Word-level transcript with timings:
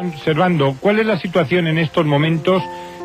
Observando, 0.00 0.76
¿cuál 0.80 1.00
es 1.00 1.06
la 1.06 1.18
situación 1.18 1.66
en 1.66 1.78
estos 1.78 2.06
momentos 2.06 2.62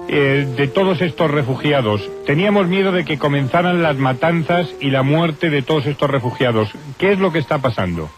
eh, 0.07 0.47
de 0.55 0.67
todos 0.67 1.01
estos 1.01 1.31
refugiados? 1.31 2.07
Teníamos 2.25 2.67
miedo 2.67 2.91
de 2.91 3.03
que 3.03 3.17
comenzaran 3.17 3.81
las 3.81 3.97
matanzas 3.97 4.73
y 4.79 4.91
la 4.91 5.01
muerte 5.01 5.49
de 5.49 5.61
todos 5.61 5.85
estos 5.87 6.09
refugiados. 6.09 6.69
¿Qué 6.97 7.11
es 7.13 7.19
lo 7.19 7.31
que 7.31 7.39
está 7.39 7.57
pasando? 7.57 8.09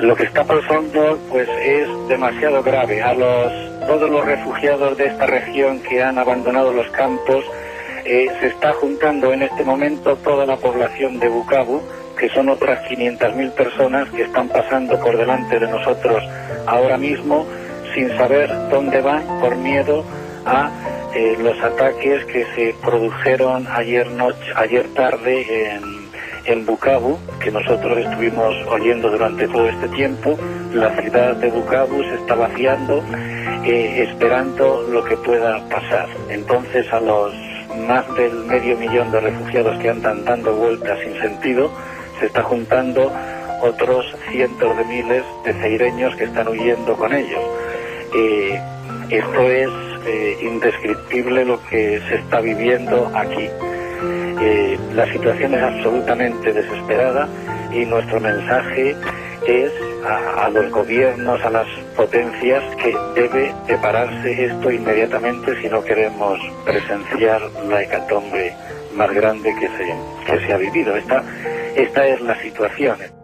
Lo 0.00 0.16
que 0.16 0.24
está 0.24 0.44
pasando 0.44 1.18
pues 1.30 1.48
es 1.48 1.88
demasiado 2.08 2.62
grave. 2.62 3.02
A 3.02 3.14
los 3.14 3.86
todos 3.86 4.10
los 4.10 4.24
refugiados 4.24 4.96
de 4.96 5.06
esta 5.06 5.26
región 5.26 5.80
que 5.80 6.02
han 6.02 6.18
abandonado 6.18 6.72
los 6.72 6.88
campos 6.90 7.44
eh, 8.04 8.26
se 8.40 8.48
está 8.48 8.72
juntando 8.72 9.32
en 9.32 9.42
este 9.42 9.64
momento 9.64 10.16
toda 10.16 10.44
la 10.44 10.56
población 10.56 11.20
de 11.20 11.28
Bukavu, 11.28 11.82
que 12.18 12.28
son 12.30 12.48
otras 12.48 12.80
500.000 12.88 13.50
personas 13.52 14.08
que 14.10 14.22
están 14.22 14.48
pasando 14.48 14.98
por 15.00 15.16
delante 15.16 15.58
de 15.58 15.68
nosotros 15.68 16.22
ahora 16.66 16.96
mismo 16.96 17.46
sin 17.94 18.08
saber 18.16 18.50
dónde 18.70 19.00
van 19.00 19.22
por 19.40 19.56
miedo 19.56 20.04
a 20.46 20.70
eh, 21.14 21.36
los 21.38 21.60
ataques 21.62 22.24
que 22.24 22.44
se 22.54 22.74
produjeron 22.82 23.66
ayer 23.68 24.10
noche, 24.10 24.38
ayer 24.56 24.86
tarde 24.94 25.74
en, 25.74 25.82
en 26.46 26.66
Bukavu, 26.66 27.18
que 27.38 27.50
nosotros 27.50 27.98
estuvimos 27.98 28.54
oyendo 28.68 29.10
durante 29.10 29.46
todo 29.48 29.68
este 29.68 29.88
tiempo. 29.88 30.38
La 30.72 30.90
ciudad 31.00 31.36
de 31.36 31.50
Bukavu 31.50 32.02
se 32.02 32.14
está 32.14 32.34
vaciando, 32.34 33.02
eh, 33.64 34.06
esperando 34.08 34.82
lo 34.90 35.04
que 35.04 35.16
pueda 35.18 35.62
pasar. 35.68 36.08
Entonces 36.30 36.90
a 36.92 37.00
los 37.00 37.34
más 37.86 38.06
del 38.14 38.32
medio 38.44 38.76
millón 38.78 39.10
de 39.10 39.20
refugiados 39.20 39.78
que 39.80 39.90
andan 39.90 40.24
dando 40.24 40.54
vueltas 40.54 40.98
sin 41.00 41.20
sentido, 41.20 41.70
se 42.22 42.26
está 42.28 42.44
juntando 42.44 43.12
otros 43.62 44.06
cientos 44.30 44.76
de 44.76 44.84
miles 44.84 45.24
de 45.44 45.52
ceireños 45.54 46.14
que 46.14 46.24
están 46.24 46.46
huyendo 46.46 46.96
con 46.96 47.12
ellos. 47.12 47.42
Eh, 48.14 48.60
esto 49.10 49.40
es 49.50 49.68
eh, 50.06 50.38
indescriptible 50.42 51.44
lo 51.44 51.60
que 51.66 52.00
se 52.08 52.14
está 52.14 52.40
viviendo 52.40 53.10
aquí. 53.12 53.48
Eh, 54.40 54.78
la 54.94 55.04
situación 55.12 55.54
es 55.54 55.62
absolutamente 55.64 56.52
desesperada 56.52 57.28
y 57.72 57.84
nuestro 57.86 58.20
mensaje 58.20 58.94
es 59.44 59.72
a, 60.04 60.48
los 60.50 60.70
gobiernos, 60.70 61.44
a 61.44 61.50
las 61.50 61.66
potencias, 61.96 62.62
que 62.76 62.96
debe 63.16 63.52
separarse 63.66 64.44
esto 64.44 64.70
inmediatamente 64.70 65.60
si 65.60 65.68
no 65.68 65.82
queremos 65.82 66.38
presenciar 66.64 67.42
la 67.68 67.82
hecatombe 67.82 68.54
más 68.94 69.12
grande 69.12 69.52
que 69.58 69.66
se, 69.66 69.94
que 70.24 70.46
se 70.46 70.52
ha 70.52 70.56
vivido. 70.56 70.96
Esta, 70.96 71.24
esta 71.76 72.06
es 72.06 72.20
la 72.20 72.40
situación. 72.40 73.21